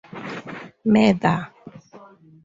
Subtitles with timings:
[0.93, 1.39] Murder!